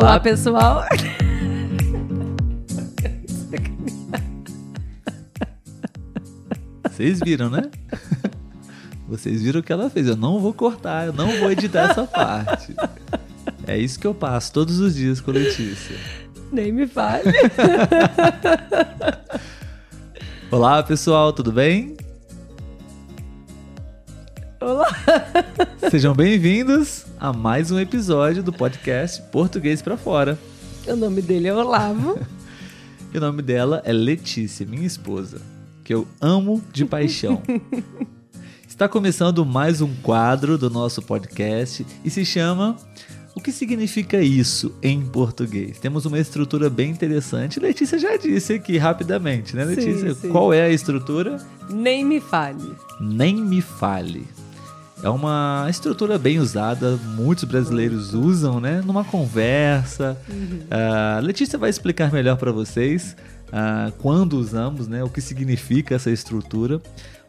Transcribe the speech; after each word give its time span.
Olá, 0.00 0.20
pessoal. 0.20 0.84
Vocês 6.84 7.18
viram, 7.18 7.50
né? 7.50 7.62
Vocês 9.08 9.42
viram 9.42 9.58
o 9.58 9.62
que 9.62 9.72
ela 9.72 9.90
fez. 9.90 10.06
Eu 10.06 10.14
não 10.14 10.38
vou 10.38 10.54
cortar, 10.54 11.06
eu 11.06 11.12
não 11.12 11.26
vou 11.40 11.50
editar 11.50 11.90
essa 11.90 12.04
parte. 12.04 12.76
É 13.66 13.76
isso 13.76 13.98
que 13.98 14.06
eu 14.06 14.14
passo 14.14 14.52
todos 14.52 14.78
os 14.78 14.94
dias 14.94 15.20
com 15.20 15.32
a 15.32 15.34
Letícia. 15.34 15.96
Nem 16.52 16.70
me 16.70 16.86
fale. 16.86 17.32
Olá, 20.48 20.80
pessoal, 20.84 21.32
tudo 21.32 21.50
bem? 21.50 21.96
Olá. 24.60 24.88
Sejam 25.88 26.14
bem-vindos 26.14 27.06
a 27.20 27.32
mais 27.32 27.70
um 27.70 27.78
episódio 27.78 28.42
do 28.42 28.52
podcast 28.52 29.22
Português 29.30 29.80
para 29.80 29.96
Fora. 29.96 30.36
O 30.86 30.96
nome 30.96 31.22
dele 31.22 31.48
é 31.48 31.54
Olavo. 31.54 32.18
E 33.10 33.16
o 33.16 33.22
nome 33.22 33.40
dela 33.40 33.80
é 33.86 33.92
Letícia, 33.92 34.66
minha 34.66 34.86
esposa, 34.86 35.40
que 35.82 35.94
eu 35.94 36.06
amo 36.20 36.62
de 36.70 36.84
paixão. 36.84 37.40
Está 38.68 38.86
começando 38.86 39.46
mais 39.46 39.80
um 39.80 39.94
quadro 40.02 40.58
do 40.58 40.68
nosso 40.68 41.00
podcast 41.00 41.86
e 42.04 42.10
se 42.10 42.22
chama 42.22 42.76
O 43.34 43.40
que 43.40 43.50
significa 43.50 44.20
isso 44.20 44.74
em 44.82 45.00
português? 45.06 45.78
Temos 45.78 46.04
uma 46.04 46.18
estrutura 46.18 46.68
bem 46.68 46.90
interessante. 46.90 47.58
Letícia 47.58 47.98
já 47.98 48.14
disse 48.18 48.52
aqui 48.52 48.76
rapidamente, 48.76 49.56
né, 49.56 49.64
Letícia? 49.64 50.14
Sim, 50.14 50.20
sim. 50.20 50.28
Qual 50.28 50.52
é 50.52 50.60
a 50.64 50.70
estrutura? 50.70 51.38
Nem 51.70 52.04
me 52.04 52.20
fale. 52.20 52.76
Nem 53.00 53.34
me 53.36 53.62
fale. 53.62 54.26
É 55.02 55.08
uma 55.08 55.66
estrutura 55.70 56.18
bem 56.18 56.40
usada, 56.40 56.98
muitos 57.16 57.44
brasileiros 57.44 58.14
usam, 58.14 58.58
né? 58.58 58.82
Numa 58.84 59.04
conversa. 59.04 60.16
A 60.70 61.20
Letícia 61.20 61.58
vai 61.58 61.70
explicar 61.70 62.12
melhor 62.12 62.36
para 62.36 62.50
vocês 62.50 63.16
ah, 63.52 63.92
quando 63.98 64.34
usamos, 64.34 64.88
né? 64.88 65.04
O 65.04 65.08
que 65.08 65.20
significa 65.20 65.94
essa 65.94 66.10
estrutura. 66.10 66.80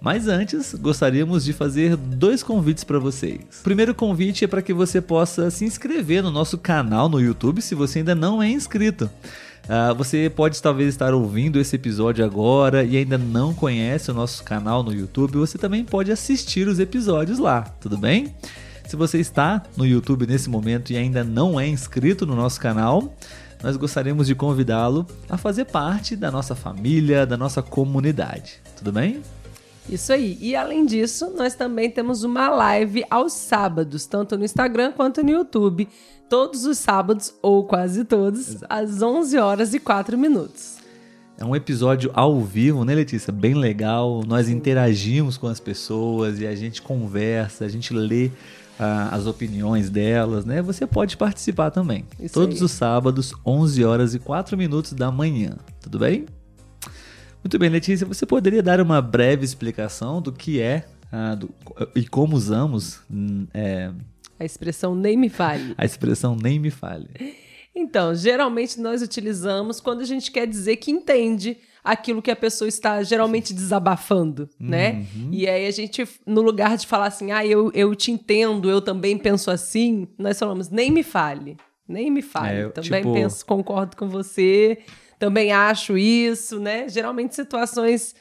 Mas 0.00 0.28
antes, 0.28 0.74
gostaríamos 0.74 1.44
de 1.44 1.52
fazer 1.52 1.96
dois 1.96 2.42
convites 2.42 2.84
para 2.84 2.98
vocês. 2.98 3.40
O 3.60 3.64
primeiro 3.64 3.94
convite 3.94 4.44
é 4.44 4.48
para 4.48 4.62
que 4.62 4.72
você 4.72 5.00
possa 5.00 5.50
se 5.50 5.64
inscrever 5.64 6.22
no 6.22 6.30
nosso 6.30 6.56
canal 6.56 7.08
no 7.08 7.20
YouTube 7.20 7.60
se 7.60 7.74
você 7.74 7.98
ainda 7.98 8.14
não 8.14 8.42
é 8.42 8.48
inscrito. 8.48 9.10
Ah, 9.68 9.92
você 9.92 10.32
pode 10.34 10.62
talvez 10.62 10.88
estar 10.88 11.12
ouvindo 11.12 11.60
esse 11.60 11.76
episódio 11.76 12.24
agora 12.24 12.82
e 12.84 12.96
ainda 12.96 13.18
não 13.18 13.52
conhece 13.52 14.10
o 14.10 14.14
nosso 14.14 14.42
canal 14.42 14.82
no 14.82 14.94
YouTube, 14.94 15.36
você 15.36 15.58
também 15.58 15.84
pode 15.84 16.10
assistir 16.10 16.66
os 16.66 16.78
episódios 16.78 17.38
lá, 17.38 17.60
tudo 17.78 17.98
bem? 17.98 18.34
Se 18.86 18.96
você 18.96 19.18
está 19.18 19.62
no 19.76 19.84
YouTube 19.84 20.26
nesse 20.26 20.48
momento 20.48 20.90
e 20.90 20.96
ainda 20.96 21.22
não 21.22 21.60
é 21.60 21.68
inscrito 21.68 22.24
no 22.24 22.34
nosso 22.34 22.58
canal, 22.58 23.14
nós 23.62 23.76
gostaríamos 23.76 24.26
de 24.26 24.34
convidá-lo 24.34 25.06
a 25.28 25.36
fazer 25.36 25.66
parte 25.66 26.16
da 26.16 26.30
nossa 26.30 26.54
família, 26.54 27.26
da 27.26 27.36
nossa 27.36 27.60
comunidade, 27.60 28.60
tudo 28.74 28.90
bem? 28.90 29.20
Isso 29.88 30.12
aí. 30.12 30.36
E 30.40 30.54
além 30.54 30.84
disso, 30.84 31.32
nós 31.36 31.54
também 31.54 31.90
temos 31.90 32.22
uma 32.22 32.48
live 32.50 33.04
aos 33.10 33.32
sábados, 33.32 34.06
tanto 34.06 34.36
no 34.36 34.44
Instagram 34.44 34.92
quanto 34.92 35.22
no 35.22 35.30
YouTube. 35.30 35.88
Todos 36.28 36.66
os 36.66 36.76
sábados, 36.76 37.34
ou 37.40 37.64
quase 37.64 38.04
todos, 38.04 38.58
às 38.68 39.00
11 39.00 39.38
horas 39.38 39.72
e 39.72 39.80
4 39.80 40.18
minutos. 40.18 40.76
É 41.38 41.44
um 41.44 41.56
episódio 41.56 42.10
ao 42.14 42.40
vivo, 42.40 42.84
né, 42.84 42.94
Letícia? 42.94 43.32
Bem 43.32 43.54
legal. 43.54 44.22
Nós 44.26 44.48
interagimos 44.48 45.38
com 45.38 45.46
as 45.46 45.60
pessoas 45.60 46.40
e 46.40 46.46
a 46.46 46.54
gente 46.54 46.82
conversa, 46.82 47.64
a 47.64 47.68
gente 47.68 47.94
lê 47.94 48.30
ah, 48.78 49.08
as 49.12 49.26
opiniões 49.26 49.88
delas, 49.88 50.44
né? 50.44 50.60
Você 50.60 50.86
pode 50.86 51.16
participar 51.16 51.70
também. 51.70 52.04
Isso 52.20 52.34
Todos 52.34 52.58
aí. 52.58 52.64
os 52.64 52.72
sábados, 52.72 53.32
11 53.46 53.84
horas 53.84 54.14
e 54.14 54.18
4 54.18 54.56
minutos 54.56 54.92
da 54.92 55.10
manhã. 55.10 55.56
Tudo 55.80 55.98
bem? 55.98 56.26
Muito 57.42 57.58
bem, 57.58 57.68
Letícia. 57.70 58.06
Você 58.06 58.26
poderia 58.26 58.62
dar 58.62 58.80
uma 58.80 59.00
breve 59.00 59.44
explicação 59.44 60.20
do 60.20 60.32
que 60.32 60.60
é 60.60 60.86
ah, 61.10 61.34
do- 61.34 61.50
e 61.94 62.06
como 62.06 62.36
usamos 62.36 63.00
hum, 63.10 63.46
é, 63.54 63.90
A 64.38 64.44
expressão 64.44 64.94
nem 64.94 65.16
me 65.16 65.28
fale. 65.28 65.74
a 65.78 65.84
expressão 65.84 66.36
nem 66.36 66.58
me 66.58 66.70
fale? 66.70 67.08
Então, 67.74 68.14
geralmente 68.14 68.80
nós 68.80 69.02
utilizamos 69.02 69.80
quando 69.80 70.00
a 70.00 70.04
gente 70.04 70.30
quer 70.32 70.46
dizer 70.46 70.76
que 70.76 70.90
entende 70.90 71.56
aquilo 71.82 72.20
que 72.20 72.30
a 72.30 72.36
pessoa 72.36 72.68
está 72.68 73.02
geralmente 73.02 73.54
desabafando, 73.54 74.48
né? 74.58 75.06
Uhum. 75.16 75.30
E 75.32 75.48
aí 75.48 75.66
a 75.66 75.70
gente, 75.70 76.06
no 76.26 76.42
lugar 76.42 76.76
de 76.76 76.86
falar 76.86 77.06
assim, 77.06 77.30
ah, 77.30 77.46
eu, 77.46 77.70
eu 77.72 77.94
te 77.94 78.10
entendo, 78.10 78.68
eu 78.68 78.82
também 78.82 79.16
penso 79.16 79.50
assim, 79.50 80.08
nós 80.18 80.38
falamos, 80.38 80.68
nem 80.68 80.90
me 80.90 81.02
fale, 81.04 81.56
nem 81.88 82.10
me 82.10 82.22
fale. 82.22 82.58
É, 82.58 82.64
eu, 82.64 82.70
também 82.70 83.00
tipo- 83.02 83.14
penso, 83.14 83.46
concordo 83.46 83.96
com 83.96 84.08
você, 84.08 84.78
também 85.18 85.50
acho 85.52 85.96
isso, 85.96 86.60
né? 86.60 86.88
Geralmente 86.88 87.34
situações 87.34 88.14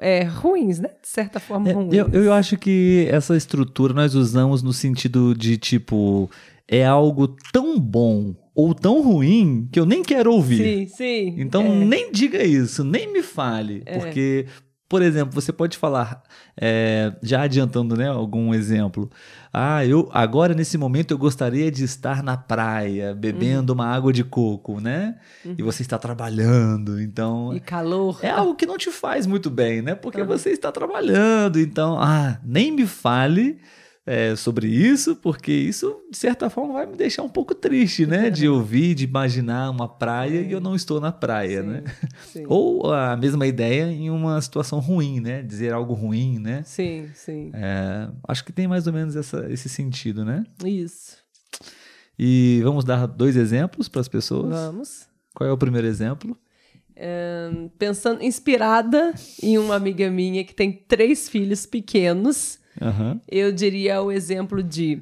é, 0.00 0.22
ruins, 0.22 0.78
né? 0.78 0.90
De 1.02 1.08
certa 1.08 1.40
forma 1.40 1.68
É, 1.68 1.72
ruins. 1.72 1.94
eu, 1.94 2.08
eu 2.10 2.32
acho 2.32 2.56
que 2.56 3.06
essa 3.10 3.36
estrutura 3.36 3.92
nós 3.92 4.14
usamos 4.14 4.62
no 4.62 4.72
sentido 4.72 5.34
de 5.34 5.56
tipo 5.58 6.30
é 6.66 6.84
algo 6.84 7.28
tão 7.52 7.78
bom 7.80 8.34
ou 8.54 8.74
tão 8.74 9.00
ruim 9.02 9.68
que 9.72 9.80
eu 9.80 9.86
nem 9.86 10.02
quero 10.02 10.32
ouvir. 10.32 10.86
Sim, 10.88 10.94
sim. 10.96 11.34
Então 11.38 11.62
é. 11.64 11.84
nem 11.84 12.12
diga 12.12 12.42
isso, 12.44 12.84
nem 12.84 13.10
me 13.12 13.22
fale, 13.22 13.82
porque 13.94 14.46
por 14.88 15.02
exemplo, 15.02 15.34
você 15.34 15.52
pode 15.52 15.76
falar, 15.76 16.22
é, 16.56 17.12
já 17.22 17.42
adiantando, 17.42 17.94
né, 17.94 18.08
algum 18.08 18.54
exemplo. 18.54 19.10
Ah, 19.52 19.84
eu 19.84 20.08
agora 20.12 20.54
nesse 20.54 20.78
momento 20.78 21.10
eu 21.12 21.18
gostaria 21.18 21.70
de 21.70 21.84
estar 21.84 22.22
na 22.22 22.36
praia 22.36 23.14
bebendo 23.14 23.72
uma 23.72 23.86
água 23.86 24.12
de 24.12 24.24
coco, 24.24 24.80
né? 24.80 25.16
E 25.44 25.62
você 25.62 25.82
está 25.82 25.98
trabalhando, 25.98 27.00
então 27.00 27.52
E 27.54 27.60
calor. 27.60 28.18
é 28.22 28.30
algo 28.30 28.54
que 28.54 28.66
não 28.66 28.78
te 28.78 28.90
faz 28.90 29.26
muito 29.26 29.50
bem, 29.50 29.82
né? 29.82 29.94
Porque 29.94 30.22
você 30.22 30.50
está 30.50 30.70
trabalhando, 30.72 31.58
então, 31.60 31.98
ah, 32.00 32.38
nem 32.44 32.70
me 32.72 32.86
fale 32.86 33.58
é, 34.10 34.34
sobre 34.36 34.66
isso, 34.68 35.14
porque 35.16 35.52
isso, 35.52 36.00
de 36.10 36.16
certa 36.16 36.48
forma, 36.48 36.72
vai 36.74 36.86
me 36.86 36.96
deixar 36.96 37.22
um 37.22 37.28
pouco 37.28 37.54
triste, 37.54 38.06
né? 38.06 38.30
De 38.30 38.48
ouvir, 38.48 38.94
de 38.94 39.04
imaginar 39.04 39.70
uma 39.70 39.86
praia 39.88 40.40
e 40.40 40.50
eu 40.50 40.60
não 40.60 40.74
estou 40.74 40.98
na 41.00 41.12
praia, 41.12 41.62
né? 41.62 41.84
Sim. 42.32 42.44
Ou 42.48 42.92
a 42.92 43.16
mesma 43.16 43.46
ideia 43.46 43.84
em 43.92 44.08
uma 44.10 44.40
situação 44.40 44.78
ruim, 44.78 45.20
né? 45.20 45.42
Dizer 45.42 45.72
algo 45.72 45.92
ruim, 45.92 46.38
né? 46.38 46.62
Sim, 46.64 47.08
sim. 47.14 47.50
É, 47.54 48.08
acho 48.26 48.44
que 48.44 48.52
tem 48.52 48.66
mais 48.66 48.86
ou 48.86 48.92
menos 48.92 49.14
essa- 49.16 49.46
esse 49.50 49.68
sentido, 49.68 50.24
né? 50.24 50.44
Isso. 50.64 51.18
E 52.18 52.60
vamos 52.64 52.84
dar 52.84 53.06
dois 53.06 53.36
exemplos 53.36 53.88
para 53.88 54.00
as 54.00 54.08
pessoas. 54.08 54.50
Vamos. 54.50 55.06
Qual 55.34 55.48
é 55.48 55.52
o 55.52 55.58
primeiro 55.58 55.86
exemplo? 55.86 56.36
Ahn, 56.96 57.68
pensando, 57.78 58.22
inspirada 58.24 59.14
em 59.40 59.56
uma 59.56 59.76
amiga 59.76 60.10
minha 60.10 60.42
que 60.44 60.52
tem 60.54 60.72
três 60.72 61.28
filhos 61.28 61.64
pequenos, 61.64 62.57
Aham. 62.80 63.20
eu 63.30 63.52
diria 63.52 64.00
o 64.02 64.10
exemplo 64.12 64.62
de 64.62 65.00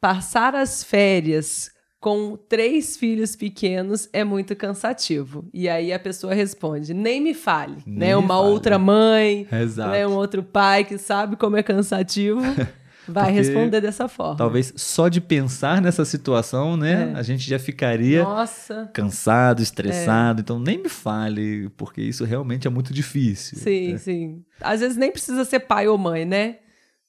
passar 0.00 0.54
as 0.54 0.82
férias 0.82 1.70
com 2.00 2.34
três 2.48 2.96
filhos 2.96 3.36
pequenos 3.36 4.08
é 4.12 4.24
muito 4.24 4.56
cansativo. 4.56 5.44
E 5.52 5.68
aí 5.68 5.92
a 5.92 5.98
pessoa 5.98 6.32
responde: 6.32 6.94
nem 6.94 7.20
me 7.20 7.34
fale, 7.34 7.82
Nem 7.86 7.98
né? 8.10 8.16
Uma 8.16 8.36
fale. 8.38 8.48
outra 8.48 8.78
mãe, 8.78 9.46
Exato. 9.52 9.90
né? 9.90 10.06
um 10.06 10.14
outro 10.14 10.42
pai 10.42 10.84
que 10.84 10.96
sabe 10.96 11.36
como 11.36 11.58
é 11.58 11.62
cansativo, 11.62 12.40
vai 13.06 13.24
Porque 13.26 13.30
responder 13.32 13.82
dessa 13.82 14.08
forma. 14.08 14.36
Talvez 14.36 14.72
só 14.76 15.08
de 15.08 15.20
pensar 15.20 15.82
nessa 15.82 16.06
situação, 16.06 16.74
né, 16.74 17.12
É. 17.14 17.18
a 17.18 17.22
gente 17.22 17.46
já 17.46 17.58
ficaria 17.58 18.22
Nossa. 18.22 18.88
cansado, 18.94 19.60
É. 19.60 19.62
estressado. 19.62 20.40
Então 20.40 20.58
nem 20.58 20.78
me 20.82 20.88
fale, 20.88 21.68
porque 21.76 22.00
isso 22.00 22.24
realmente 22.24 22.66
é 22.66 22.70
muito 22.70 22.94
difícil. 22.94 23.58
Sim, 23.58 23.92
né? 23.92 23.98
sim. 23.98 24.42
Às 24.58 24.80
vezes 24.80 24.96
nem 24.96 25.12
precisa 25.12 25.44
ser 25.44 25.60
pai 25.60 25.86
ou 25.86 25.98
mãe, 25.98 26.24
né? 26.24 26.56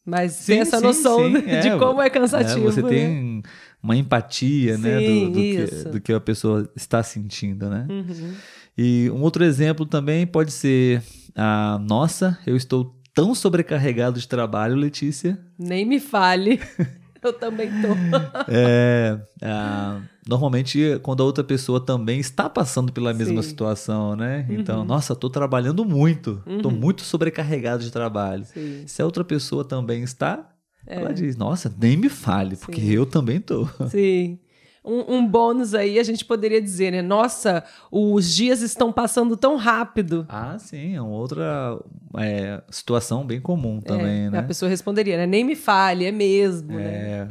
Mas 0.05 0.33
Sim, 0.33 0.53
tem 0.53 0.61
essa 0.61 0.77
sim, 0.79 0.83
noção 0.83 1.19
sim. 1.25 1.41
de 1.41 1.67
É, 1.67 1.77
como 1.77 2.01
é 2.01 2.09
cansativo. 2.09 2.61
você 2.61 2.81
né? 2.81 2.89
tem 2.89 3.43
uma 3.83 3.95
empatia, 3.95 4.77
né, 4.77 4.99
do, 4.99 5.29
do 5.29 5.33
que, 5.39 5.65
do 5.89 6.01
que 6.01 6.13
a 6.13 6.19
pessoa 6.19 6.69
está 6.75 7.01
sentindo, 7.03 7.69
né? 7.69 7.85
Uhum. 7.89 8.33
E 8.77 9.09
um 9.11 9.21
outro 9.21 9.43
exemplo 9.43 9.85
também 9.85 10.25
pode 10.25 10.51
ser 10.51 11.03
a 11.35 11.79
nossa, 11.79 12.37
eu 12.47 12.55
estou 12.55 12.95
tão 13.13 13.35
sobrecarregado 13.35 14.19
de 14.19 14.27
trabalho, 14.27 14.75
Letícia. 14.75 15.37
Nem 15.59 15.85
me 15.85 15.99
fale. 15.99 16.59
Eu 17.23 17.33
também 17.33 17.69
tô. 17.81 17.95
É, 18.49 19.19
ah, 19.43 20.01
normalmente 20.27 20.99
quando 21.03 21.21
a 21.21 21.25
outra 21.25 21.43
pessoa 21.43 21.79
também 21.79 22.19
está 22.19 22.49
passando 22.49 22.91
pela 22.91 23.13
mesma 23.13 23.41
Sim. 23.41 23.49
situação, 23.49 24.15
né? 24.15 24.45
Então, 24.49 24.79
Uhum. 24.79 24.85
nossa, 24.85 25.15
tô 25.15 25.29
trabalhando 25.29 25.85
muito, 25.85 26.41
tô 26.61 26.69
Uhum. 26.69 26.75
muito 26.75 27.03
sobrecarregado 27.03 27.83
de 27.83 27.91
trabalho. 27.91 28.45
Sim. 28.45 28.83
Se 28.87 29.01
a 29.01 29.05
outra 29.05 29.23
pessoa 29.23 29.63
também 29.63 30.01
está, 30.03 30.49
É. 30.87 30.95
ela 30.95 31.13
diz, 31.13 31.35
nossa, 31.37 31.71
nem 31.79 31.95
me 31.95 32.09
fale, 32.09 32.55
porque 32.55 32.81
Sim. 32.81 32.89
eu 32.91 33.05
também 33.05 33.39
tô. 33.39 33.67
Sim. 33.89 34.39
Um, 34.83 35.17
um 35.17 35.27
bônus 35.27 35.75
aí 35.75 35.99
a 35.99 36.03
gente 36.03 36.25
poderia 36.25 36.59
dizer, 36.61 36.91
né? 36.91 37.01
Nossa, 37.03 37.63
os 37.91 38.33
dias 38.33 38.61
estão 38.61 38.91
passando 38.91 39.37
tão 39.37 39.55
rápido. 39.55 40.25
Ah, 40.27 40.57
sim, 40.57 40.95
é 40.95 41.01
uma 41.01 41.11
outra 41.11 41.79
é, 42.17 42.63
situação 42.69 43.23
bem 43.25 43.39
comum 43.39 43.79
também, 43.79 44.25
É, 44.25 44.29
né? 44.31 44.39
A 44.39 44.43
pessoa 44.43 44.67
responderia, 44.69 45.17
né? 45.17 45.27
Nem 45.27 45.43
me 45.43 45.55
fale, 45.55 46.05
é 46.05 46.11
mesmo, 46.11 46.73
né? 46.73 46.83
É, 46.83 47.27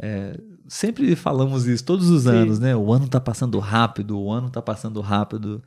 é, 0.00 0.40
sempre 0.66 1.14
falamos 1.14 1.66
isso 1.66 1.84
todos 1.84 2.08
os 2.08 2.22
Sim. 2.22 2.30
anos, 2.30 2.58
né? 2.58 2.74
O 2.74 2.90
ano 2.92 3.06
tá 3.06 3.20
passando 3.20 3.58
rápido, 3.58 4.18
o 4.18 4.30
ano 4.32 4.48
tá 4.48 4.62
passando 4.62 5.00
rápido. 5.02 5.62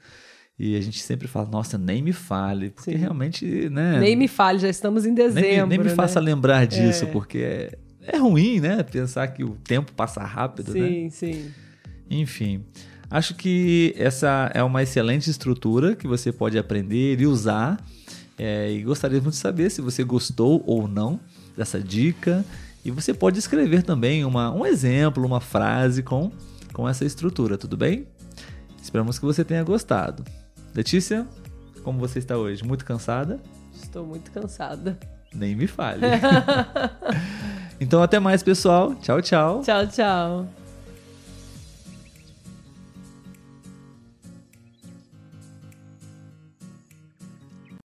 E 0.57 0.75
a 0.75 0.81
gente 0.81 1.01
sempre 1.01 1.27
fala, 1.27 1.47
nossa, 1.47 1.77
nem 1.77 2.01
me 2.03 2.13
fale, 2.13 2.69
porque 2.71 2.91
Sim. 2.91 2.97
realmente, 2.97 3.69
né? 3.69 3.99
Nem 3.99 4.15
me 4.15 4.27
fale, 4.27 4.59
já 4.59 4.69
estamos 4.69 5.05
em 5.05 5.09
nem 5.13 5.25
me- 5.27 5.33
dezembro. 5.33 5.67
nem 5.67 5.77
me 5.79 5.85
né? 5.85 5.95
faça 5.95 6.19
lembrar 6.19 6.65
disso, 6.67 7.05
É. 7.05 7.07
porque 7.07 7.77
é, 8.05 8.17
ruim, 8.17 8.59
né? 8.59 8.81
Pensar 8.83 9.27
que 9.27 9.43
o 9.43 9.55
tempo 9.63 9.91
passa 9.93 10.23
rápido, 10.23 10.73
né? 10.73 10.87
Sim, 10.87 11.09
sim. 11.09 11.51
Enfim, 12.09 12.65
acho 13.09 13.35
que 13.35 13.93
essa 13.97 14.51
é 14.53 14.63
uma 14.63 14.83
excelente 14.83 15.29
estrutura 15.29 15.95
que 15.95 16.07
você 16.07 16.31
pode 16.31 16.57
aprender 16.57 17.19
e 17.19 17.27
usar. 17.27 17.79
É, 18.37 18.71
e 18.71 18.81
gostaria 18.83 19.21
muito 19.21 19.35
de 19.35 19.39
saber 19.39 19.69
se 19.69 19.81
você 19.81 20.03
gostou 20.03 20.63
ou 20.65 20.87
não 20.87 21.19
dessa 21.55 21.79
dica. 21.79 22.43
E 22.83 22.89
você 22.89 23.13
pode 23.13 23.37
escrever 23.37 23.83
também 23.83 24.25
uma, 24.25 24.51
um 24.51 24.65
exemplo, 24.65 25.23
uma 25.23 25.39
frase 25.39 26.01
com, 26.01 26.31
com 26.73 26.89
essa 26.89 27.05
estrutura, 27.05 27.57
tudo 27.57 27.77
bem? 27.77 28.07
Esperamos 28.81 29.19
que 29.19 29.25
você 29.25 29.45
tenha 29.45 29.63
gostado. 29.63 30.25
Letícia, 30.73 31.27
como 31.83 31.99
você 31.99 32.17
está 32.17 32.35
hoje? 32.37 32.63
Muito 32.63 32.83
cansada? 32.83 33.39
Estou 33.75 34.05
muito 34.05 34.31
cansada. 34.31 34.97
Nem 35.33 35.55
me 35.55 35.67
fale. 35.67 36.01
então, 37.81 38.01
até 38.03 38.19
mais, 38.19 38.43
pessoal. 38.43 38.93
Tchau, 39.01 39.19
tchau. 39.21 39.61
Tchau, 39.63 39.87
tchau. 39.87 40.60